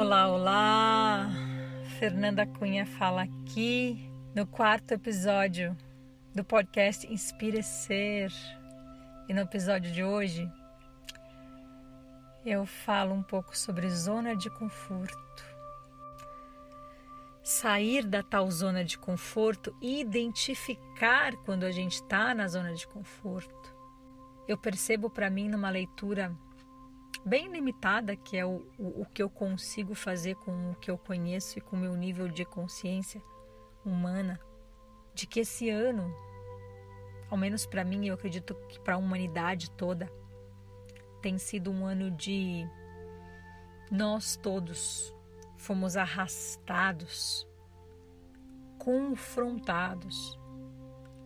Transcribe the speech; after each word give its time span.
Olá, 0.00 0.28
olá! 0.28 1.28
Fernanda 1.98 2.46
Cunha 2.46 2.86
fala 2.86 3.22
aqui 3.22 4.08
no 4.32 4.46
quarto 4.46 4.92
episódio 4.92 5.76
do 6.32 6.44
podcast 6.44 7.04
Inspire 7.12 7.64
Ser. 7.64 8.32
E 9.28 9.34
no 9.34 9.40
episódio 9.40 9.90
de 9.90 10.04
hoje 10.04 10.48
eu 12.46 12.64
falo 12.64 13.12
um 13.12 13.24
pouco 13.24 13.58
sobre 13.58 13.90
zona 13.90 14.36
de 14.36 14.48
conforto. 14.48 15.44
Sair 17.42 18.06
da 18.06 18.22
tal 18.22 18.48
zona 18.52 18.84
de 18.84 18.96
conforto 18.96 19.76
e 19.82 20.00
identificar 20.00 21.34
quando 21.38 21.64
a 21.64 21.72
gente 21.72 21.94
está 21.94 22.32
na 22.36 22.46
zona 22.46 22.72
de 22.72 22.86
conforto. 22.86 23.76
Eu 24.46 24.56
percebo 24.56 25.10
para 25.10 25.28
mim 25.28 25.48
numa 25.48 25.70
leitura 25.70 26.32
bem 27.24 27.50
limitada, 27.50 28.16
que 28.16 28.36
é 28.36 28.44
o, 28.44 28.66
o, 28.78 29.02
o, 29.02 29.06
que 29.06 29.22
eu 29.22 29.28
consigo 29.28 29.94
fazer 29.94 30.34
com 30.36 30.72
o 30.72 30.74
que 30.74 30.90
eu 30.90 30.98
conheço 30.98 31.58
e 31.58 31.62
com 31.62 31.76
o 31.76 31.78
meu 31.78 31.94
nível 31.94 32.28
de 32.28 32.44
consciência 32.44 33.22
humana, 33.84 34.40
de 35.14 35.26
que 35.26 35.40
esse 35.40 35.68
ano, 35.68 36.14
ao 37.30 37.36
menos 37.36 37.66
para 37.66 37.84
mim, 37.84 38.06
eu 38.06 38.14
acredito 38.14 38.54
que 38.68 38.80
para 38.80 38.94
a 38.94 38.98
humanidade 38.98 39.70
toda, 39.70 40.10
tem 41.20 41.38
sido 41.38 41.70
um 41.70 41.84
ano 41.84 42.10
de 42.10 42.66
nós 43.90 44.36
todos 44.36 45.14
fomos 45.56 45.96
arrastados, 45.96 47.46
confrontados 48.78 50.38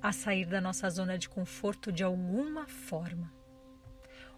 a 0.01 0.11
sair 0.11 0.47
da 0.47 0.61
nossa 0.61 0.89
zona 0.89 1.19
de 1.19 1.29
conforto 1.29 1.93
de 1.93 2.03
alguma 2.03 2.67
forma 2.67 3.42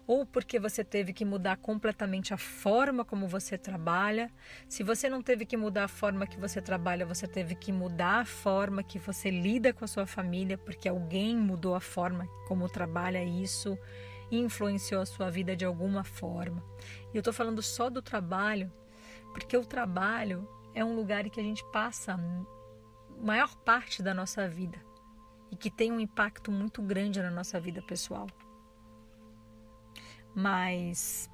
ou 0.07 0.25
porque 0.25 0.59
você 0.59 0.83
teve 0.83 1.13
que 1.13 1.25
mudar 1.25 1.57
completamente 1.57 2.33
a 2.33 2.37
forma 2.37 3.03
como 3.03 3.27
você 3.27 3.57
trabalha. 3.57 4.31
Se 4.69 4.83
você 4.83 5.09
não 5.09 5.21
teve 5.21 5.45
que 5.45 5.57
mudar 5.57 5.85
a 5.85 5.87
forma 5.87 6.27
que 6.27 6.39
você 6.39 6.61
trabalha, 6.61 7.05
você 7.05 7.27
teve 7.27 7.55
que 7.55 7.71
mudar 7.71 8.21
a 8.21 8.25
forma 8.25 8.83
que 8.83 8.99
você 8.99 9.29
lida 9.31 9.73
com 9.73 9.83
a 9.83 9.87
sua 9.87 10.05
família, 10.05 10.57
porque 10.57 10.87
alguém 10.87 11.35
mudou 11.35 11.75
a 11.75 11.79
forma 11.79 12.27
como 12.47 12.69
trabalha 12.69 13.23
isso 13.23 13.77
influenciou 14.31 15.01
a 15.01 15.05
sua 15.05 15.29
vida 15.29 15.55
de 15.55 15.65
alguma 15.65 16.03
forma. 16.03 16.63
E 17.13 17.17
eu 17.17 17.19
estou 17.19 17.33
falando 17.33 17.61
só 17.61 17.89
do 17.89 18.01
trabalho, 18.01 18.71
porque 19.33 19.55
o 19.55 19.65
trabalho 19.65 20.47
é 20.73 20.83
um 20.83 20.95
lugar 20.95 21.25
em 21.25 21.29
que 21.29 21.39
a 21.39 21.43
gente 21.43 21.63
passa 21.71 22.13
a 22.13 23.23
maior 23.23 23.55
parte 23.57 24.01
da 24.01 24.13
nossa 24.13 24.47
vida 24.47 24.79
e 25.51 25.55
que 25.55 25.69
tem 25.69 25.91
um 25.91 25.99
impacto 25.99 26.51
muito 26.51 26.81
grande 26.81 27.21
na 27.21 27.31
nossa 27.31 27.59
vida 27.59 27.81
pessoal 27.81 28.27
mas 30.35 31.29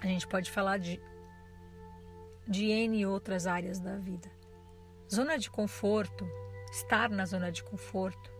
a 0.00 0.06
gente 0.06 0.26
pode 0.26 0.50
falar 0.50 0.78
de, 0.78 1.00
de 2.48 2.70
N 2.70 3.04
outras 3.06 3.46
áreas 3.46 3.78
da 3.78 3.96
vida. 3.96 4.30
Zona 5.12 5.38
de 5.38 5.50
conforto, 5.50 6.26
estar 6.72 7.10
na 7.10 7.26
zona 7.26 7.52
de 7.52 7.62
conforto, 7.62 8.32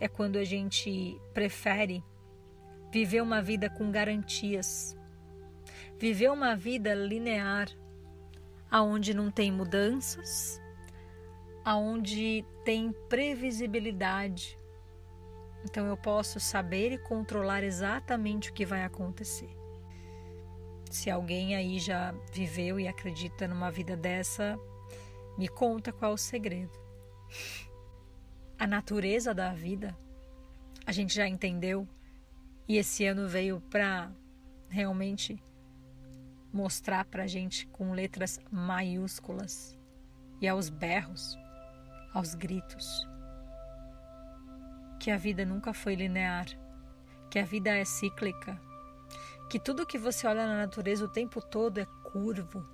é 0.00 0.08
quando 0.08 0.36
a 0.36 0.44
gente 0.44 1.20
prefere 1.32 2.04
viver 2.90 3.22
uma 3.22 3.40
vida 3.40 3.70
com 3.70 3.90
garantias, 3.90 4.96
viver 5.98 6.30
uma 6.30 6.56
vida 6.56 6.92
linear, 6.92 7.68
aonde 8.68 9.14
não 9.14 9.30
tem 9.30 9.52
mudanças, 9.52 10.60
aonde 11.64 12.44
tem 12.64 12.92
previsibilidade, 13.08 14.58
então 15.64 15.86
eu 15.86 15.96
posso 15.96 16.40
saber 16.40 16.92
e 16.92 16.98
controlar 16.98 17.62
exatamente 17.62 18.50
o 18.50 18.52
que 18.52 18.66
vai 18.66 18.84
acontecer. 18.84 19.50
Se 20.90 21.10
alguém 21.10 21.54
aí 21.56 21.78
já 21.78 22.12
viveu 22.32 22.78
e 22.78 22.86
acredita 22.86 23.48
numa 23.48 23.70
vida 23.70 23.96
dessa, 23.96 24.58
me 25.38 25.48
conta 25.48 25.92
qual 25.92 26.12
o 26.12 26.18
segredo. 26.18 26.78
A 28.58 28.66
natureza 28.66 29.32
da 29.32 29.52
vida, 29.54 29.96
a 30.84 30.92
gente 30.92 31.14
já 31.14 31.26
entendeu 31.26 31.88
e 32.68 32.76
esse 32.76 33.06
ano 33.06 33.28
veio 33.28 33.60
para 33.70 34.12
realmente 34.68 35.42
mostrar 36.52 37.04
para 37.06 37.26
gente 37.26 37.66
com 37.68 37.92
letras 37.92 38.38
maiúsculas 38.50 39.78
e 40.40 40.46
aos 40.46 40.68
berros, 40.68 41.36
aos 42.12 42.34
gritos 42.34 43.11
que 45.02 45.10
a 45.10 45.16
vida 45.16 45.44
nunca 45.44 45.74
foi 45.74 45.96
linear, 45.96 46.46
que 47.28 47.36
a 47.36 47.44
vida 47.44 47.70
é 47.70 47.84
cíclica, 47.84 48.56
que 49.50 49.58
tudo 49.58 49.84
que 49.84 49.98
você 49.98 50.28
olha 50.28 50.46
na 50.46 50.58
natureza 50.58 51.04
o 51.04 51.08
tempo 51.08 51.40
todo 51.40 51.78
é 51.78 51.86
curvo. 52.04 52.64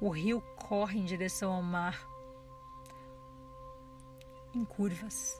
O 0.00 0.08
rio 0.08 0.40
corre 0.56 0.98
em 0.98 1.04
direção 1.04 1.52
ao 1.52 1.62
mar, 1.62 2.00
em 4.54 4.64
curvas. 4.64 5.38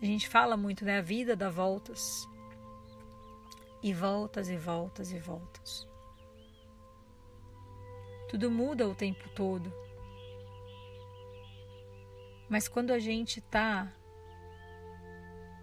A 0.00 0.04
gente 0.04 0.28
fala 0.28 0.56
muito, 0.56 0.84
né? 0.84 0.98
A 0.98 1.02
vida 1.02 1.34
dá 1.34 1.50
voltas. 1.50 2.28
E 3.82 3.92
voltas 3.92 4.48
e 4.48 4.56
voltas 4.56 5.10
e 5.10 5.18
voltas. 5.18 5.88
Tudo 8.28 8.48
muda 8.48 8.86
o 8.86 8.94
tempo 8.94 9.28
todo. 9.30 9.87
Mas 12.48 12.66
quando 12.66 12.92
a 12.92 12.98
gente 12.98 13.40
está 13.40 13.92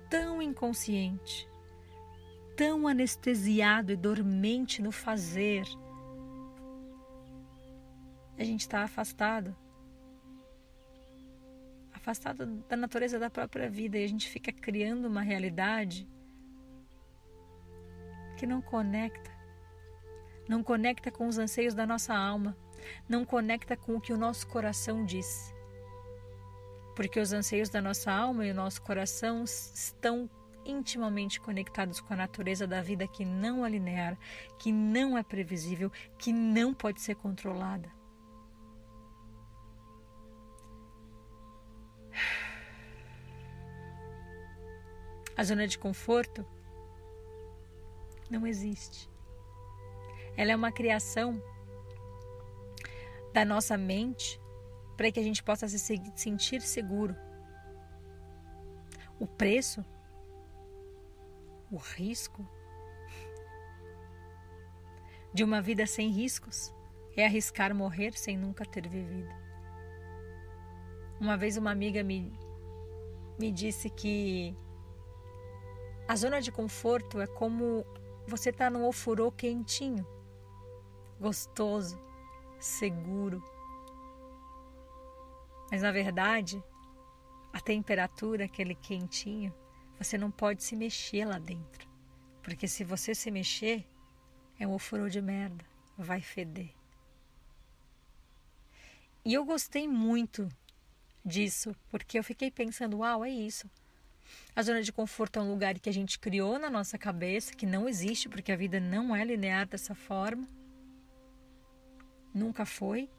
tão 0.09 0.41
inconsciente, 0.41 1.50
tão 2.56 2.88
anestesiado 2.88 3.91
e 3.91 3.96
dormente 3.96 4.81
no 4.81 4.91
fazer, 4.91 5.66
a 8.38 8.44
gente 8.44 8.62
está 8.62 8.84
afastado. 8.84 9.56
Afastado 11.91 12.46
da 12.46 12.78
natureza 12.78 13.17
da 13.17 13.31
própria 13.31 13.69
vida 13.69 13.97
e 13.97 14.03
a 14.03 14.07
gente 14.07 14.29
fica 14.29 14.52
criando 14.52 15.06
uma 15.07 15.22
realidade 15.22 16.07
que 18.38 18.46
não 18.46 18.62
conecta, 18.62 19.31
não 20.47 20.62
conecta 20.62 21.09
com 21.09 21.28
os 21.28 21.40
anseios 21.40 21.73
da 21.73 21.88
nossa 21.88 22.13
alma, 22.13 22.56
não 23.09 23.25
conecta 23.25 23.75
com 23.75 23.96
o 23.96 24.02
que 24.02 24.13
o 24.13 24.17
nosso 24.17 24.46
coração 24.47 25.03
diz 25.03 25.54
porque 26.95 27.19
os 27.19 27.33
anseios 27.33 27.69
da 27.69 27.81
nossa 27.81 28.11
alma 28.11 28.45
e 28.45 28.51
o 28.51 28.56
nosso 28.56 28.81
coração 28.81 29.44
estão 29.44 30.29
intimamente 30.66 31.39
conectados 31.39 32.00
com 32.00 32.13
a 32.13 32.17
natureza 32.17 32.66
da 32.66 32.81
vida 32.81 33.07
que 33.07 33.23
não 33.23 33.66
é 33.66 33.69
linear, 33.69 34.17
que 34.57 34.72
não 34.72 35.17
é 35.17 35.22
previsível, 35.22 35.91
que 36.17 36.34
não 36.34 36.73
pode 36.73 37.01
ser 37.01 37.16
controlada. 37.16 37.91
A 45.38 45.44
zona 45.44 45.67
de 45.67 45.78
conforto 45.78 46.45
não 48.29 48.47
existe. 48.47 49.09
Ela 50.38 50.53
é 50.53 50.55
uma 50.55 50.72
criação 50.72 51.44
da 53.34 53.44
nossa 53.44 53.78
mente 53.78 54.39
para 54.95 55.11
que 55.11 55.19
a 55.19 55.23
gente 55.23 55.44
possa 55.44 55.67
se 55.67 55.79
sentir 55.79 56.61
seguro. 56.61 57.16
O 59.19 59.28
preço, 59.28 59.83
o 61.72 61.78
risco 61.78 62.47
de 65.34 65.44
uma 65.44 65.61
vida 65.61 65.85
sem 65.85 66.09
riscos 66.09 66.73
é 67.16 67.25
arriscar 67.25 67.73
morrer 67.73 68.17
sem 68.17 68.38
nunca 68.38 68.66
ter 68.66 68.88
vivido. 68.88 69.29
Uma 71.19 71.38
vez 71.38 71.57
uma 71.57 71.72
amiga 71.72 72.03
me, 72.03 72.38
me 73.39 73.51
disse 73.51 73.89
que 73.89 74.55
a 76.08 76.16
zona 76.16 76.41
de 76.41 76.52
conforto 76.52 77.22
é 77.22 77.28
como 77.28 77.85
você 78.28 78.49
estar 78.49 78.66
tá 78.66 78.70
num 78.70 78.85
ofurô 78.85 79.31
quentinho, 79.31 80.05
gostoso, 81.20 81.99
seguro 82.59 83.41
mas 85.72 85.82
na 85.82 85.91
verdade, 85.91 86.62
a 87.53 87.59
temperatura, 87.59 88.46
aquele 88.46 88.76
quentinho, 88.76 89.53
você 89.97 90.17
não 90.17 90.29
pode 90.29 90.64
se 90.64 90.76
mexer 90.76 91.26
lá 91.26 91.40
dentro. 91.40 91.88
Porque 92.44 92.67
se 92.67 92.84
você 92.84 93.16
se 93.16 93.32
mexer, 93.32 93.88
é 94.59 94.67
um 94.67 94.73
ofurô 94.73 95.09
de 95.09 95.22
merda, 95.22 95.66
vai 95.97 96.22
feder. 96.22 96.73
E 99.23 99.34
eu 99.34 99.44
gostei 99.44 99.88
muito 99.88 100.47
disso, 101.26 101.76
porque 101.90 102.20
eu 102.20 102.23
fiquei 102.23 102.52
pensando, 102.52 103.00
uau, 103.00 103.26
é 103.26 103.29
isso. 103.29 103.70
A 104.56 104.61
zona 104.61 104.82
de 104.82 104.91
conforto 104.91 105.40
é 105.40 105.41
um 105.41 105.50
lugar 105.50 105.79
que 105.79 105.90
a 105.90 105.94
gente 105.94 106.20
criou 106.20 106.59
na 106.59 106.70
nossa 106.70 106.97
cabeça, 106.97 107.53
que 107.56 107.66
não 107.66 107.90
existe, 107.90 108.29
porque 108.29 108.52
a 108.52 108.56
vida 108.56 108.79
não 108.79 109.16
é 109.16 109.23
linear 109.23 109.68
dessa 109.68 109.96
forma. 109.96 110.47
Nunca 112.34 112.66
foi. 112.66 113.09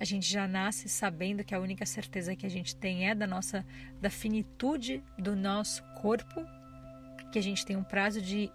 A 0.00 0.04
gente 0.04 0.30
já 0.30 0.46
nasce 0.46 0.88
sabendo 0.88 1.42
que 1.42 1.54
a 1.54 1.60
única 1.60 1.84
certeza 1.84 2.36
que 2.36 2.46
a 2.46 2.48
gente 2.48 2.76
tem 2.76 3.08
é 3.08 3.14
da 3.14 3.26
nossa 3.26 3.66
da 4.00 4.08
finitude 4.08 5.02
do 5.18 5.34
nosso 5.34 5.82
corpo, 6.00 6.44
que 7.32 7.38
a 7.38 7.42
gente 7.42 7.66
tem 7.66 7.76
um 7.76 7.82
prazo 7.82 8.22
de 8.22 8.50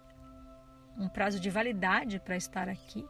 um 0.96 1.08
prazo 1.08 1.38
de 1.38 1.50
validade 1.50 2.18
para 2.20 2.36
estar 2.36 2.68
aqui. 2.68 3.06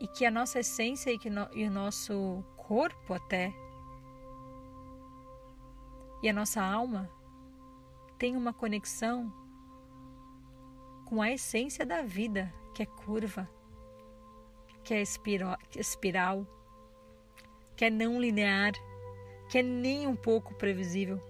E 0.00 0.06
que 0.06 0.24
a 0.24 0.30
nossa 0.30 0.60
essência 0.60 1.10
e, 1.10 1.18
que 1.18 1.30
no, 1.30 1.48
e 1.52 1.66
o 1.66 1.70
nosso 1.70 2.44
corpo 2.56 3.14
até 3.14 3.52
e 6.22 6.28
a 6.28 6.32
nossa 6.32 6.62
alma 6.62 7.10
tem 8.18 8.36
uma 8.36 8.52
conexão 8.52 9.32
com 11.04 11.20
a 11.20 11.30
essência 11.30 11.84
da 11.84 12.00
vida, 12.00 12.52
que 12.74 12.82
é 12.82 12.86
curva, 12.86 13.48
que 14.84 14.92
é 14.92 15.02
espiral, 15.02 16.46
que 17.74 17.86
é 17.86 17.90
não 17.90 18.20
linear, 18.20 18.72
que 19.48 19.58
é 19.58 19.62
nem 19.62 20.06
um 20.06 20.14
pouco 20.14 20.54
previsível. 20.54 21.20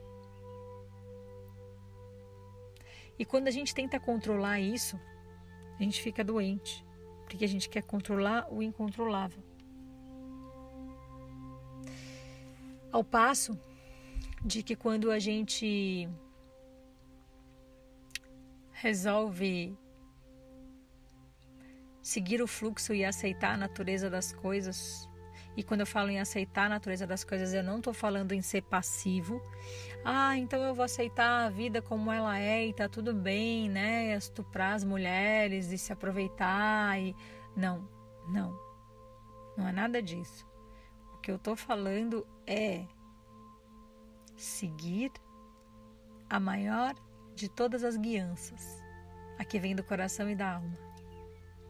E 3.16 3.24
quando 3.24 3.46
a 3.46 3.50
gente 3.52 3.72
tenta 3.72 4.00
controlar 4.00 4.58
isso, 4.58 5.00
a 5.78 5.82
gente 5.82 6.02
fica 6.02 6.24
doente, 6.24 6.84
porque 7.24 7.44
a 7.44 7.48
gente 7.48 7.68
quer 7.68 7.82
controlar 7.82 8.52
o 8.52 8.60
incontrolável. 8.60 9.42
Ao 12.90 13.04
passo 13.04 13.58
de 14.44 14.62
que 14.62 14.74
quando 14.74 15.10
a 15.10 15.18
gente 15.18 16.08
resolve 18.72 19.76
seguir 22.04 22.42
o 22.42 22.46
fluxo 22.46 22.92
e 22.92 23.02
aceitar 23.02 23.54
a 23.54 23.56
natureza 23.56 24.10
das 24.10 24.30
coisas. 24.30 25.08
E 25.56 25.62
quando 25.62 25.80
eu 25.80 25.86
falo 25.86 26.10
em 26.10 26.20
aceitar 26.20 26.66
a 26.66 26.68
natureza 26.68 27.06
das 27.06 27.24
coisas, 27.24 27.54
eu 27.54 27.64
não 27.64 27.78
estou 27.78 27.94
falando 27.94 28.32
em 28.32 28.42
ser 28.42 28.60
passivo. 28.62 29.40
Ah, 30.04 30.36
então 30.36 30.62
eu 30.62 30.74
vou 30.74 30.84
aceitar 30.84 31.46
a 31.46 31.48
vida 31.48 31.80
como 31.80 32.12
ela 32.12 32.38
é 32.38 32.66
e 32.66 32.74
tá 32.74 32.88
tudo 32.88 33.14
bem, 33.14 33.70
né? 33.70 34.14
Estuprar 34.14 34.74
as 34.74 34.84
mulheres 34.84 35.72
e 35.72 35.78
se 35.78 35.92
aproveitar 35.92 37.00
e 37.00 37.16
não, 37.56 37.88
não. 38.28 38.54
Não 39.56 39.66
é 39.66 39.72
nada 39.72 40.02
disso. 40.02 40.46
O 41.14 41.18
que 41.18 41.30
eu 41.30 41.36
estou 41.36 41.56
falando 41.56 42.26
é 42.46 42.84
seguir 44.36 45.10
a 46.28 46.38
maior 46.38 46.94
de 47.34 47.48
todas 47.48 47.82
as 47.82 47.96
guianças, 47.96 48.82
a 49.38 49.44
que 49.44 49.58
vem 49.58 49.74
do 49.74 49.82
coração 49.82 50.28
e 50.28 50.34
da 50.34 50.56
alma, 50.56 50.76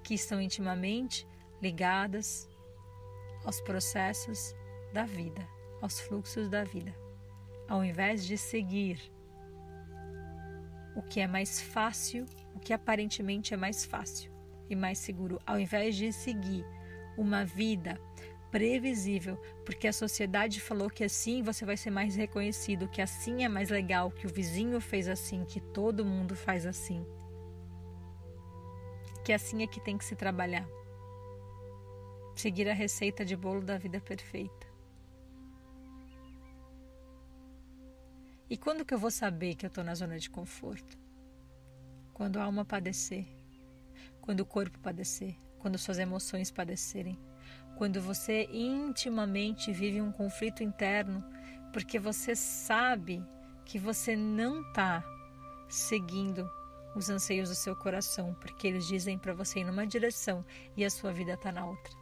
que 0.05 0.15
estão 0.15 0.41
intimamente 0.41 1.27
ligadas 1.61 2.49
aos 3.45 3.61
processos 3.61 4.55
da 4.93 5.05
vida, 5.05 5.47
aos 5.81 5.99
fluxos 5.99 6.49
da 6.49 6.63
vida, 6.63 6.95
ao 7.69 7.85
invés 7.85 8.25
de 8.25 8.39
seguir 8.39 9.01
o 10.95 11.03
que 11.03 11.21
é 11.21 11.27
mais 11.27 11.61
fácil, 11.61 12.27
o 12.55 12.61
que 12.61 12.73
aparentemente 12.73 13.53
é 13.53 13.57
mais 13.57 13.85
fácil 13.85 14.31
e 14.71 14.77
mais 14.77 14.99
seguro, 14.99 15.41
ao 15.45 15.59
invés 15.59 15.97
de 15.97 16.13
seguir 16.13 16.65
uma 17.17 17.45
vida 17.45 17.99
previsível, 18.51 19.37
porque 19.65 19.89
a 19.89 19.93
sociedade 19.93 20.61
falou 20.61 20.89
que 20.89 21.03
assim 21.03 21.43
você 21.43 21.65
vai 21.65 21.77
ser 21.77 21.91
mais 21.91 22.15
reconhecido, 22.15 22.89
que 22.89 23.03
assim 23.03 23.43
é 23.43 23.49
mais 23.49 23.69
legal, 23.71 24.13
que 24.13 24.27
o 24.27 24.31
vizinho 24.31 24.81
fez 24.81 25.09
assim, 25.09 25.45
que 25.45 25.61
todo 25.61 26.05
mundo 26.05 26.37
faz 26.37 26.65
assim. 26.65 27.05
Que 29.25 29.33
assim 29.33 29.63
é 29.63 29.67
que 29.67 29.81
tem 29.81 29.97
que 29.97 30.05
se 30.05 30.15
trabalhar. 30.15 30.67
Seguir 32.37 32.69
a 32.69 32.75
receita 32.75 33.25
de 33.25 33.37
bolo 33.37 33.63
da 33.63 33.79
vida 33.79 34.01
perfeita. 34.01 34.67
E 38.51 38.57
quando 38.57 38.85
que 38.85 38.93
eu 38.93 38.99
vou 38.99 39.11
saber 39.11 39.55
que 39.55 39.65
eu 39.65 39.69
estou 39.69 39.83
na 39.83 39.95
zona 39.95 40.19
de 40.19 40.29
conforto? 40.29 40.99
Quando 42.13 42.39
a 42.39 42.45
alma 42.45 42.65
padecer, 42.65 43.27
quando 44.21 44.41
o 44.41 44.47
corpo 44.47 44.79
padecer, 44.79 45.35
quando 45.59 45.79
suas 45.79 45.99
emoções 45.99 46.51
padecerem 46.51 47.19
quando 47.77 48.01
você 48.01 48.49
intimamente 48.53 49.73
vive 49.73 50.01
um 50.01 50.13
conflito 50.13 50.63
interno, 50.63 51.25
porque 51.73 51.99
você 51.99 52.37
sabe 52.37 53.25
que 53.65 53.79
você 53.79 54.15
não 54.15 54.63
está 54.63 55.03
seguindo 55.69 56.49
os 56.95 57.11
anseios 57.11 57.49
do 57.49 57.55
seu 57.55 57.75
coração, 57.75 58.35
porque 58.35 58.67
eles 58.67 58.87
dizem 58.87 59.19
para 59.19 59.35
você 59.35 59.61
ir 59.61 59.65
numa 59.65 59.87
direção 59.87 60.45
e 60.77 60.85
a 60.85 60.91
sua 60.91 61.13
vida 61.13 61.35
está 61.35 61.51
na 61.51 61.67
outra. 61.67 61.93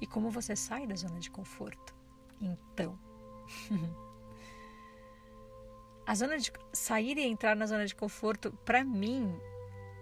E 0.00 0.06
como 0.06 0.30
você 0.30 0.56
sai 0.56 0.86
da 0.86 0.94
zona 0.94 1.20
de 1.20 1.30
conforto? 1.30 1.94
Então, 2.40 2.98
a 6.06 6.14
zona 6.14 6.38
de 6.38 6.50
sair 6.72 7.18
e 7.18 7.22
entrar 7.22 7.54
na 7.54 7.66
zona 7.66 7.84
de 7.86 7.94
conforto, 7.94 8.50
para 8.64 8.82
mim, 8.82 9.38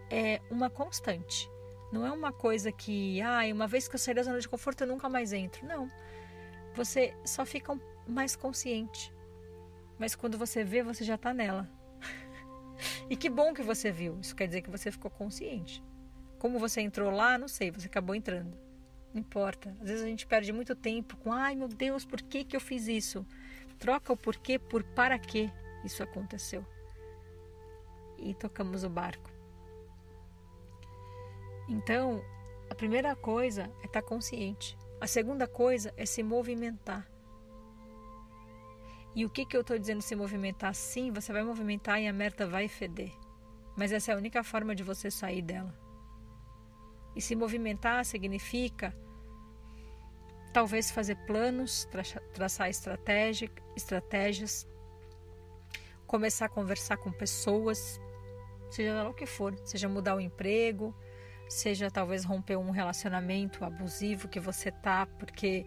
é 0.08 0.40
uma 0.50 0.70
constante. 0.70 1.50
Não 1.90 2.06
é 2.06 2.12
uma 2.12 2.32
coisa 2.32 2.70
que, 2.70 3.20
ah, 3.22 3.40
uma 3.52 3.66
vez 3.66 3.88
que 3.88 3.94
eu 3.94 3.98
sair 3.98 4.14
da 4.14 4.22
zona 4.22 4.38
de 4.38 4.48
conforto 4.48 4.82
eu 4.82 4.86
nunca 4.86 5.08
mais 5.08 5.32
entro. 5.32 5.66
Não. 5.66 5.90
Você 6.74 7.14
só 7.24 7.44
fica 7.44 7.78
mais 8.06 8.36
consciente. 8.36 9.12
Mas 9.98 10.14
quando 10.14 10.38
você 10.38 10.62
vê, 10.62 10.82
você 10.82 11.04
já 11.04 11.16
está 11.16 11.34
nela. 11.34 11.68
e 13.10 13.16
que 13.16 13.28
bom 13.28 13.52
que 13.52 13.62
você 13.62 13.90
viu. 13.90 14.18
Isso 14.20 14.36
quer 14.36 14.46
dizer 14.46 14.62
que 14.62 14.70
você 14.70 14.90
ficou 14.90 15.10
consciente. 15.10 15.82
Como 16.38 16.58
você 16.58 16.80
entrou 16.80 17.10
lá, 17.10 17.36
não 17.36 17.48
sei, 17.48 17.70
você 17.70 17.86
acabou 17.86 18.14
entrando. 18.14 18.56
Não 19.12 19.20
importa. 19.20 19.76
Às 19.80 19.88
vezes 19.88 20.04
a 20.04 20.08
gente 20.08 20.26
perde 20.26 20.52
muito 20.52 20.74
tempo 20.76 21.16
com, 21.16 21.32
ai 21.32 21.54
meu 21.56 21.68
Deus, 21.68 22.04
por 22.04 22.22
que, 22.22 22.44
que 22.44 22.54
eu 22.54 22.60
fiz 22.60 22.86
isso? 22.86 23.26
Troca 23.78 24.12
o 24.12 24.16
porquê 24.16 24.58
por 24.58 24.82
para 24.82 25.18
que 25.18 25.52
isso 25.84 26.02
aconteceu. 26.02 26.64
E 28.18 28.34
tocamos 28.34 28.84
o 28.84 28.90
barco. 28.90 29.30
Então, 31.68 32.24
a 32.70 32.74
primeira 32.74 33.14
coisa 33.14 33.70
é 33.82 33.86
estar 33.86 34.02
consciente. 34.02 34.76
A 35.00 35.06
segunda 35.06 35.46
coisa 35.46 35.92
é 35.96 36.04
se 36.06 36.22
movimentar. 36.22 37.08
E 39.18 39.24
o 39.24 39.28
que, 39.28 39.44
que 39.44 39.56
eu 39.56 39.62
estou 39.62 39.76
dizendo 39.76 40.00
se 40.00 40.14
movimentar? 40.14 40.72
Sim, 40.76 41.10
você 41.10 41.32
vai 41.32 41.42
movimentar 41.42 42.00
e 42.00 42.06
a 42.06 42.12
merda 42.12 42.46
vai 42.46 42.68
feder. 42.68 43.10
Mas 43.76 43.90
essa 43.90 44.12
é 44.12 44.14
a 44.14 44.16
única 44.16 44.44
forma 44.44 44.76
de 44.76 44.84
você 44.84 45.10
sair 45.10 45.42
dela. 45.42 45.76
E 47.16 47.20
se 47.20 47.34
movimentar 47.34 48.04
significa 48.04 48.94
talvez 50.52 50.92
fazer 50.92 51.16
planos, 51.26 51.88
traçar 52.32 52.70
estratégias, 52.70 54.68
começar 56.06 56.46
a 56.46 56.48
conversar 56.48 56.96
com 56.98 57.10
pessoas, 57.10 58.00
seja 58.70 59.02
lá 59.02 59.08
o 59.08 59.14
que 59.14 59.26
for, 59.26 59.52
seja 59.64 59.88
mudar 59.88 60.14
o 60.14 60.20
emprego, 60.20 60.94
seja 61.48 61.90
talvez 61.90 62.24
romper 62.24 62.56
um 62.56 62.70
relacionamento 62.70 63.64
abusivo 63.64 64.28
que 64.28 64.38
você 64.38 64.70
tá 64.70 65.06
porque 65.18 65.66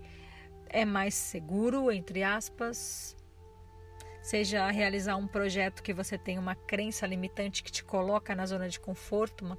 é 0.70 0.86
mais 0.86 1.16
seguro, 1.16 1.92
entre 1.92 2.24
aspas, 2.24 3.18
seja 4.22 4.70
realizar 4.70 5.16
um 5.16 5.28
projeto 5.28 5.82
que 5.82 5.94
você 5.94 6.18
tem 6.18 6.38
uma 6.38 6.56
crença 6.56 7.08
limitante 7.08 7.64
que 7.64 7.72
te 7.72 7.84
coloca 7.84 8.36
na 8.36 8.46
zona 8.46 8.70
de 8.70 8.80
conforto, 8.80 9.44
uma, 9.44 9.58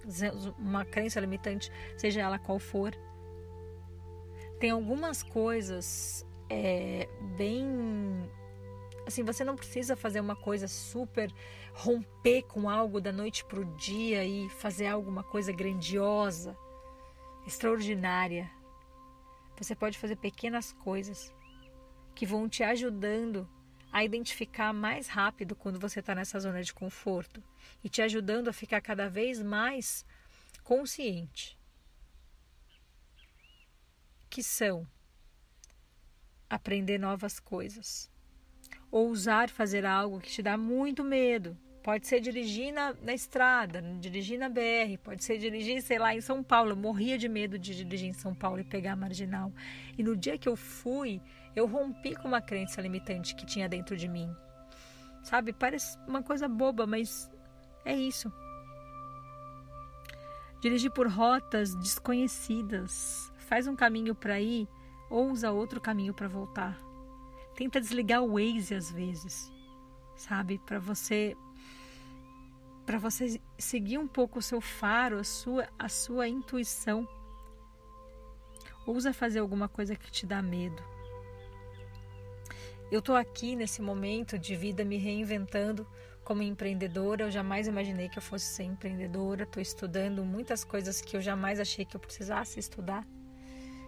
uma 0.59 0.85
crença 0.85 1.19
limitante, 1.21 1.71
seja 1.97 2.21
ela 2.21 2.39
qual 2.39 2.59
for. 2.59 2.95
Tem 4.61 4.71
algumas 4.71 5.23
coisas 5.23 6.25
é, 6.49 7.09
bem 7.37 8.31
Assim, 9.07 9.25
você 9.25 9.43
não 9.43 9.57
precisa 9.57 9.97
fazer 9.97 10.21
uma 10.21 10.37
coisa 10.37 10.69
super 10.69 11.33
romper 11.75 12.43
com 12.43 12.69
algo 12.71 13.01
da 13.01 13.11
noite 13.11 13.45
para 13.45 13.61
o 13.61 13.65
dia 13.77 14.25
e 14.25 14.49
fazer 14.49 14.87
alguma 14.87 15.25
coisa 15.25 15.53
grandiosa, 15.53 16.57
extraordinária. 17.47 18.51
Você 19.59 19.75
pode 19.75 19.99
fazer 19.99 20.17
pequenas 20.17 20.73
coisas 20.73 21.35
que 22.15 22.25
vão 22.25 22.49
te 22.49 22.63
ajudando 22.63 23.49
a 23.93 24.03
identificar 24.03 24.73
mais 24.73 25.07
rápido 25.07 25.55
quando 25.55 25.79
você 25.79 26.01
está 26.01 26.15
nessa 26.15 26.41
zona 26.41 26.63
de 26.63 26.73
conforto 26.73 27.43
e 27.85 27.89
te 27.89 28.01
ajudando 28.01 28.49
a 28.49 28.53
ficar 28.53 28.81
cada 28.81 29.09
vez 29.09 29.43
mais 29.43 30.05
consciente. 30.65 31.59
Que 34.31 34.43
são 34.43 34.87
aprender 36.49 36.99
novas 36.99 37.39
coisas 37.39 38.11
ousar 38.93 39.49
fazer 39.49 39.87
algo 39.87 40.21
que 40.21 40.31
te 40.31 40.43
dá 40.43 40.57
muito 40.57 41.03
medo. 41.03 41.57
Pode 41.83 42.07
ser 42.07 42.21
dirigir 42.21 42.73
na, 42.73 42.95
na, 43.03 43.13
estrada, 43.13 43.83
dirigir 43.99 44.39
na 44.39 44.49
BR, 44.49 44.97
pode 45.03 45.25
ser 45.25 45.39
dirigir, 45.39 45.83
sei 45.83 45.99
lá, 45.99 46.15
em 46.15 46.21
São 46.21 46.43
Paulo. 46.43 46.71
Eu 46.71 46.77
morria 46.77 47.19
de 47.19 47.29
medo 47.29 47.59
de 47.59 47.75
dirigir 47.75 48.09
em 48.09 48.13
São 48.13 48.35
Paulo 48.35 48.61
e 48.61 48.65
pegar 48.65 48.93
a 48.93 48.97
marginal. 48.97 49.53
E 49.99 50.03
no 50.03 50.17
dia 50.17 50.39
que 50.39 50.49
eu 50.49 50.55
fui, 50.55 51.21
eu 51.57 51.67
rompi 51.67 52.15
com 52.15 52.29
uma 52.29 52.41
crença 52.41 52.81
limitante 52.81 53.35
que 53.35 53.45
tinha 53.45 53.69
dentro 53.69 53.97
de 53.97 54.07
mim. 54.07 54.33
Sabe? 55.25 55.53
Parece 55.53 55.99
uma 56.07 56.23
coisa 56.23 56.49
boba, 56.49 56.87
mas 56.87 57.31
é 57.85 57.95
isso. 57.95 58.33
Dirigir 60.61 60.93
por 60.93 61.09
rotas 61.09 61.75
desconhecidas. 61.75 63.33
Faz 63.39 63.67
um 63.67 63.75
caminho 63.75 64.15
para 64.15 64.41
ir, 64.41 64.69
ou 65.11 65.31
usa 65.31 65.51
outro 65.51 65.81
caminho 65.81 66.15
para 66.15 66.29
voltar 66.29 66.93
Tenta 67.55 67.81
desligar 67.81 68.23
o 68.23 68.33
Waze 68.35 68.75
às 68.75 68.91
vezes, 68.91 69.53
sabe? 70.17 70.59
Para 70.59 70.79
você 70.79 71.37
para 72.93 72.99
você 72.99 73.41
seguir 73.59 73.97
um 73.97 74.07
pouco 74.07 74.39
o 74.39 74.43
seu 74.43 74.61
faro, 74.61 75.19
a 75.19 75.25
sua 75.25 75.67
a 75.79 75.89
sua 75.89 76.29
intuição. 76.29 77.09
Ousa 78.87 79.15
fazer 79.15 79.39
alguma 79.39 79.67
coisa 79.67 79.97
que 79.97 80.11
te 80.11 80.27
dá 80.27 80.43
medo. 80.43 80.83
Eu 82.91 82.99
estou 82.99 83.17
aqui 83.17 83.57
nesse 83.57 83.81
momento 83.81 84.39
de 84.39 84.55
vida 84.55 84.85
me 84.85 84.99
reinventando 84.99 85.87
como 86.23 86.43
empreendedora. 86.43 87.25
Eu 87.25 87.31
jamais 87.31 87.67
imaginei 87.67 88.11
que 88.11 88.19
eu 88.19 88.23
fosse 88.23 88.45
ser 88.45 88.65
empreendedora. 88.65 89.45
Estou 89.45 89.63
estudando 89.63 90.23
muitas 90.23 90.63
coisas 90.63 91.01
que 91.01 91.17
eu 91.17 91.23
jamais 91.23 91.61
achei 91.61 91.87
que 91.87 91.97
eu 91.97 92.01
precisasse 92.01 92.61
estudar, 92.61 93.07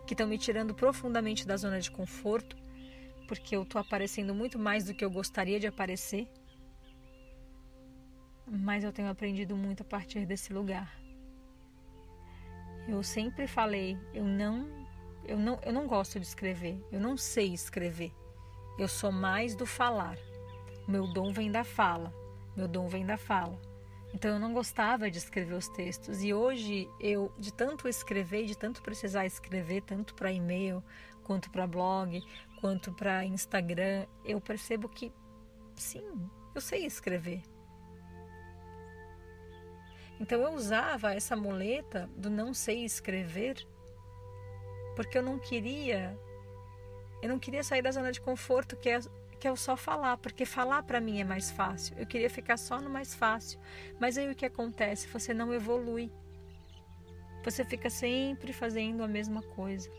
que 0.06 0.14
estão 0.14 0.26
me 0.26 0.38
tirando 0.38 0.74
profundamente 0.74 1.46
da 1.46 1.58
zona 1.58 1.78
de 1.78 1.90
conforto, 1.90 2.56
porque 3.28 3.54
eu 3.54 3.64
estou 3.64 3.78
aparecendo 3.82 4.34
muito 4.34 4.58
mais 4.58 4.86
do 4.86 4.94
que 4.94 5.04
eu 5.04 5.10
gostaria 5.10 5.60
de 5.60 5.66
aparecer. 5.66 6.26
Mas 8.46 8.84
eu 8.84 8.92
tenho 8.92 9.08
aprendido 9.08 9.56
muito 9.56 9.82
a 9.82 9.84
partir 9.84 10.26
desse 10.26 10.52
lugar. 10.52 10.92
Eu 12.86 13.02
sempre 13.02 13.46
falei, 13.46 13.98
eu 14.12 14.24
não, 14.24 14.68
eu 15.24 15.38
não, 15.38 15.58
eu 15.62 15.72
não 15.72 15.86
gosto 15.86 16.20
de 16.20 16.26
escrever. 16.26 16.78
Eu 16.92 17.00
não 17.00 17.16
sei 17.16 17.52
escrever. 17.54 18.12
Eu 18.78 18.88
sou 18.88 19.10
mais 19.10 19.54
do 19.54 19.64
falar. 19.64 20.18
Meu 20.86 21.06
dom 21.06 21.32
vem 21.32 21.50
da 21.50 21.64
fala. 21.64 22.12
Meu 22.56 22.68
dom 22.68 22.88
vem 22.88 23.06
da 23.06 23.16
fala. 23.16 23.58
Então 24.12 24.30
eu 24.32 24.38
não 24.38 24.52
gostava 24.52 25.10
de 25.10 25.18
escrever 25.18 25.54
os 25.54 25.68
textos 25.68 26.22
e 26.22 26.32
hoje 26.32 26.88
eu 27.00 27.32
de 27.36 27.52
tanto 27.52 27.88
escrever, 27.88 28.46
de 28.46 28.56
tanto 28.56 28.80
precisar 28.80 29.26
escrever, 29.26 29.82
tanto 29.82 30.14
para 30.14 30.30
e-mail, 30.30 30.84
quanto 31.24 31.50
para 31.50 31.66
blog, 31.66 32.22
quanto 32.60 32.92
para 32.92 33.24
Instagram, 33.24 34.06
eu 34.24 34.40
percebo 34.40 34.88
que 34.88 35.12
sim, 35.74 36.04
eu 36.54 36.60
sei 36.60 36.86
escrever. 36.86 37.42
Então 40.20 40.40
eu 40.40 40.52
usava 40.52 41.14
essa 41.14 41.34
muleta 41.34 42.08
do 42.16 42.30
não 42.30 42.54
sei 42.54 42.84
escrever 42.84 43.66
porque 44.94 45.18
eu 45.18 45.22
não 45.22 45.38
queria 45.38 46.16
eu 47.20 47.28
não 47.28 47.38
queria 47.38 47.64
sair 47.64 47.82
da 47.82 47.90
zona 47.90 48.12
de 48.12 48.20
conforto 48.20 48.76
que 48.76 48.88
é 48.88 49.00
que 49.44 49.48
é 49.48 49.56
só 49.56 49.76
falar, 49.76 50.16
porque 50.16 50.46
falar 50.46 50.82
para 50.84 51.02
mim 51.02 51.20
é 51.20 51.24
mais 51.24 51.50
fácil. 51.50 51.94
Eu 51.98 52.06
queria 52.06 52.30
ficar 52.30 52.56
só 52.56 52.80
no 52.80 52.88
mais 52.88 53.14
fácil. 53.14 53.60
Mas 54.00 54.16
aí 54.16 54.30
o 54.30 54.34
que 54.34 54.46
acontece? 54.46 55.06
Você 55.08 55.34
não 55.34 55.52
evolui. 55.52 56.10
Você 57.44 57.62
fica 57.62 57.90
sempre 57.90 58.54
fazendo 58.54 59.02
a 59.02 59.06
mesma 59.06 59.42
coisa. 59.42 59.90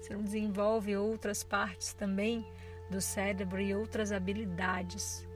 Você 0.00 0.12
não 0.12 0.24
desenvolve 0.24 0.96
outras 0.96 1.44
partes 1.44 1.92
também 1.92 2.44
do 2.90 3.00
cérebro 3.00 3.60
e 3.60 3.72
outras 3.72 4.10
habilidades. 4.10 5.27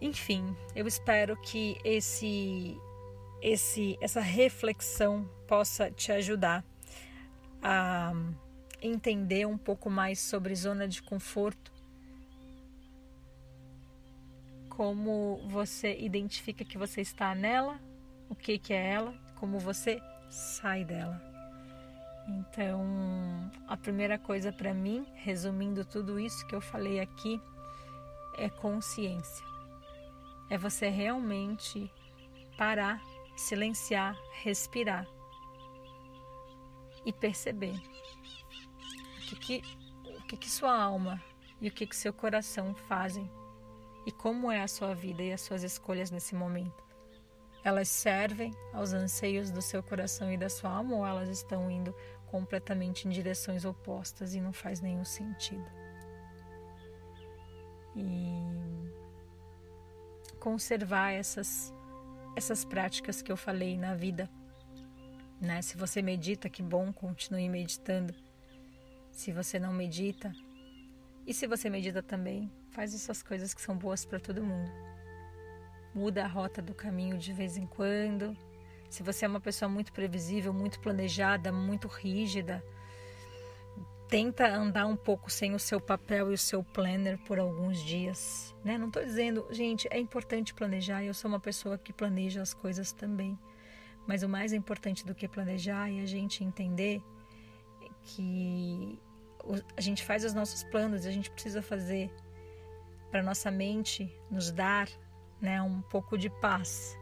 Enfim, 0.00 0.56
eu 0.74 0.86
espero 0.86 1.36
que 1.36 1.76
esse 1.84 2.76
esse 3.42 3.98
essa 4.00 4.20
reflexão 4.20 5.28
possa 5.46 5.90
te 5.90 6.12
ajudar 6.12 6.64
a 7.62 8.12
entender 8.82 9.46
um 9.46 9.58
pouco 9.58 9.90
mais 9.90 10.18
sobre 10.18 10.54
zona 10.54 10.88
de 10.88 11.02
conforto, 11.02 11.70
como 14.68 15.42
você 15.48 15.98
identifica 15.98 16.64
que 16.64 16.78
você 16.78 17.02
está 17.02 17.34
nela, 17.34 17.78
o 18.28 18.34
que, 18.34 18.58
que 18.58 18.72
é 18.72 18.92
ela, 18.92 19.14
como 19.36 19.58
você 19.58 20.00
sai 20.30 20.84
dela. 20.84 21.20
Então, 22.26 22.80
a 23.66 23.76
primeira 23.76 24.18
coisa 24.18 24.52
para 24.52 24.72
mim, 24.72 25.04
resumindo 25.14 25.84
tudo 25.84 26.18
isso 26.18 26.46
que 26.46 26.54
eu 26.54 26.60
falei 26.60 27.00
aqui, 27.00 27.40
é 28.38 28.48
consciência. 28.48 29.49
É 30.50 30.58
você 30.58 30.88
realmente 30.88 31.90
parar, 32.58 33.00
silenciar, 33.36 34.14
respirar 34.42 35.06
e 37.06 37.12
perceber 37.12 37.80
que, 39.28 39.36
que, 39.36 39.62
o 40.04 40.22
que, 40.26 40.36
que 40.36 40.50
sua 40.50 40.76
alma 40.76 41.22
e 41.60 41.68
o 41.68 41.72
que, 41.72 41.86
que 41.86 41.96
seu 41.96 42.12
coração 42.12 42.74
fazem 42.74 43.30
e 44.04 44.12
como 44.12 44.50
é 44.50 44.62
a 44.62 44.68
sua 44.68 44.94
vida 44.94 45.22
e 45.22 45.32
as 45.32 45.40
suas 45.40 45.62
escolhas 45.62 46.10
nesse 46.10 46.34
momento. 46.34 46.82
Elas 47.62 47.88
servem 47.88 48.52
aos 48.72 48.92
anseios 48.92 49.50
do 49.50 49.60
seu 49.60 49.82
coração 49.82 50.32
e 50.32 50.36
da 50.36 50.48
sua 50.48 50.70
alma 50.70 50.96
ou 50.96 51.06
elas 51.06 51.28
estão 51.28 51.70
indo 51.70 51.94
completamente 52.26 53.06
em 53.06 53.10
direções 53.10 53.64
opostas 53.64 54.34
e 54.34 54.40
não 54.40 54.52
faz 54.52 54.80
nenhum 54.80 55.04
sentido? 55.04 55.64
E 57.94 58.79
conservar 60.40 61.12
essas 61.12 61.72
essas 62.36 62.64
práticas 62.64 63.20
que 63.22 63.30
eu 63.30 63.36
falei 63.36 63.76
na 63.76 63.94
vida, 63.94 64.30
né? 65.40 65.60
Se 65.62 65.76
você 65.76 66.00
medita, 66.00 66.48
que 66.48 66.62
bom, 66.62 66.92
continue 66.92 67.48
meditando 67.48 68.14
se 69.10 69.32
você 69.32 69.58
não 69.58 69.72
medita. 69.72 70.32
E 71.26 71.34
se 71.34 71.46
você 71.46 71.68
medita 71.68 72.02
também, 72.02 72.50
faz 72.70 72.94
essas 72.94 73.22
coisas 73.22 73.52
que 73.52 73.60
são 73.60 73.76
boas 73.76 74.04
para 74.04 74.18
todo 74.18 74.42
mundo. 74.42 74.70
Muda 75.94 76.24
a 76.24 76.28
rota 76.28 76.62
do 76.62 76.72
caminho 76.72 77.18
de 77.18 77.32
vez 77.32 77.56
em 77.56 77.66
quando. 77.66 78.36
Se 78.88 79.02
você 79.02 79.24
é 79.24 79.28
uma 79.28 79.40
pessoa 79.40 79.68
muito 79.68 79.92
previsível, 79.92 80.52
muito 80.52 80.80
planejada, 80.80 81.52
muito 81.52 81.88
rígida, 81.88 82.62
tenta 84.10 84.48
andar 84.48 84.86
um 84.86 84.96
pouco 84.96 85.30
sem 85.30 85.54
o 85.54 85.58
seu 85.58 85.80
papel 85.80 86.32
e 86.32 86.34
o 86.34 86.38
seu 86.38 86.64
planner 86.64 87.16
por 87.18 87.38
alguns 87.38 87.78
dias, 87.80 88.54
né? 88.64 88.76
Não 88.76 88.88
estou 88.88 89.04
dizendo, 89.04 89.46
gente, 89.52 89.86
é 89.88 89.98
importante 90.00 90.52
planejar. 90.52 91.04
Eu 91.04 91.14
sou 91.14 91.28
uma 91.28 91.38
pessoa 91.38 91.78
que 91.78 91.92
planeja 91.92 92.42
as 92.42 92.52
coisas 92.52 92.90
também, 92.90 93.38
mas 94.08 94.24
o 94.24 94.28
mais 94.28 94.52
importante 94.52 95.06
do 95.06 95.14
que 95.14 95.28
planejar 95.28 95.88
é 95.88 96.00
a 96.00 96.06
gente 96.06 96.42
entender 96.42 97.00
que 98.02 98.98
a 99.76 99.80
gente 99.80 100.04
faz 100.04 100.24
os 100.24 100.34
nossos 100.34 100.64
planos, 100.64 101.06
a 101.06 101.12
gente 101.12 101.30
precisa 101.30 101.62
fazer 101.62 102.10
para 103.12 103.22
nossa 103.22 103.50
mente 103.50 104.12
nos 104.28 104.50
dar, 104.50 104.88
né, 105.40 105.62
um 105.62 105.80
pouco 105.82 106.18
de 106.18 106.28
paz. 106.28 106.98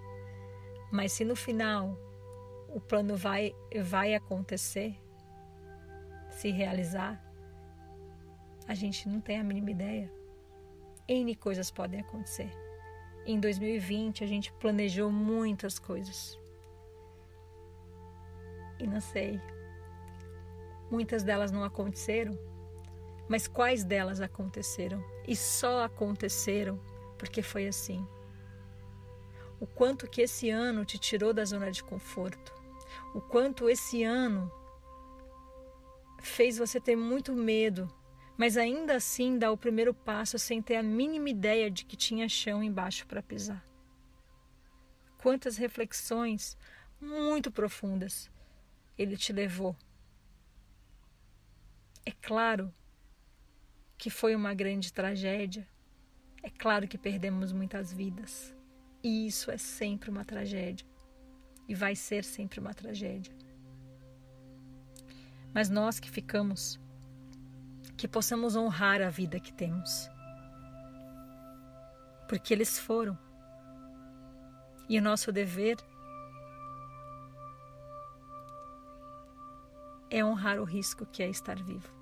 Mas 0.93 1.13
se 1.13 1.25
no 1.25 1.35
final 1.35 1.97
o 2.69 2.81
plano 2.81 3.17
vai 3.17 3.55
vai 3.83 4.15
acontecer, 4.15 4.95
se 6.39 6.51
realizar, 6.51 7.23
a 8.67 8.75
gente 8.75 9.09
não 9.09 9.21
tem 9.21 9.39
a 9.39 9.45
mínima 9.45 9.71
ideia. 9.71 10.13
N 11.07 11.35
coisas 11.35 11.71
podem 11.71 12.01
acontecer. 12.01 12.51
Em 13.27 13.39
2020 13.41 14.25
a 14.25 14.27
gente 14.27 14.53
planejou 14.55 15.11
muitas 15.11 15.79
coisas. 15.79 16.39
E 18.79 18.87
não 18.87 19.01
sei, 19.01 19.41
Muitas 20.91 21.23
delas 21.23 21.51
não 21.51 21.63
aconteceram, 21.65 22.39
mas 23.29 23.47
quais 23.47 23.85
delas 23.85 24.23
aconteceram? 24.23 25.05
E 25.27 25.37
só 25.37 25.85
aconteceram 25.85 26.81
porque 27.19 27.43
foi 27.43 27.69
assim. 27.69 28.07
O 29.61 29.67
quanto 29.67 30.09
que 30.09 30.23
esse 30.23 30.49
ano 30.49 30.85
te 30.87 30.99
tirou 30.99 31.35
da 31.35 31.45
zona 31.45 31.71
de 31.71 31.85
conforto, 31.85 32.55
o 33.15 33.21
quanto 33.21 33.69
esse 33.69 34.03
ano 34.03 34.51
fez 36.39 36.57
você 36.57 36.81
ter 36.81 36.95
muito 36.95 37.35
medo, 37.35 37.93
mas 38.37 38.57
ainda 38.57 38.95
assim 38.95 39.37
dar 39.37 39.51
o 39.51 39.57
primeiro 39.57 39.93
passo 39.93 40.39
sem 40.39 40.63
ter 40.63 40.77
a 40.77 40.83
mínima 40.85 41.31
ideia 41.31 41.69
de 41.69 41.85
que 41.85 41.97
tinha 41.97 42.29
chão 42.29 42.63
embaixo 42.63 43.09
para 43.09 43.21
pisar. 43.21 43.67
Quantas 45.21 45.57
reflexões 45.57 46.57
muito 47.01 47.51
profundas 47.51 48.31
ele 48.97 49.17
te 49.17 49.33
levou 49.33 49.75
é 52.07 52.13
claro 52.13 52.73
que 53.97 54.09
foi 54.09 54.37
uma 54.37 54.55
grande 54.55 54.93
tragédia. 54.93 55.69
É 56.41 56.51
claro 56.51 56.87
que 56.87 56.97
perdemos 56.97 57.51
muitas 57.51 57.93
vidas. 57.93 58.55
E 59.03 59.27
isso 59.27 59.51
é 59.51 59.59
sempre 59.59 60.09
uma 60.09 60.25
tragédia. 60.25 60.87
E 61.67 61.75
vai 61.75 61.97
ser 61.97 62.23
sempre 62.23 62.61
uma 62.61 62.73
tragédia. 62.73 63.48
Mas 65.59 65.69
nós 65.69 65.99
que 65.99 66.09
ficamos, 66.09 66.79
que 67.97 68.07
possamos 68.07 68.55
honrar 68.55 69.03
a 69.03 69.11
vida 69.11 69.41
que 69.41 69.53
temos. 69.53 70.09
Porque 72.29 72.55
eles 72.55 72.79
foram. 72.79 73.19
E 74.89 74.97
o 74.97 75.03
nosso 75.03 75.33
dever 75.33 75.77
é 80.09 80.25
honrar 80.25 80.61
o 80.61 80.65
risco 80.65 81.05
que 81.05 81.25
é 81.25 81.29
estar 81.29 81.61
vivo. 81.61 81.93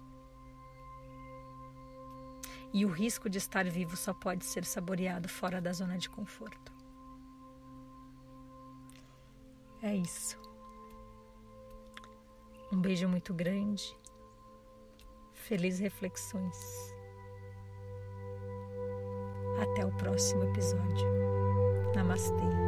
E 2.74 2.84
o 2.84 2.90
risco 2.90 3.30
de 3.30 3.38
estar 3.38 3.64
vivo 3.64 3.96
só 3.96 4.12
pode 4.12 4.44
ser 4.44 4.66
saboreado 4.66 5.30
fora 5.30 5.62
da 5.62 5.72
zona 5.72 5.96
de 5.96 6.10
conforto. 6.10 6.74
É 9.80 9.96
isso. 9.96 10.45
Um 12.76 12.80
beijo 12.82 13.08
muito 13.08 13.32
grande. 13.32 13.96
Felizes 15.32 15.80
reflexões. 15.80 16.94
Até 19.62 19.86
o 19.86 19.90
próximo 19.96 20.44
episódio. 20.44 21.08
Namastê. 21.94 22.65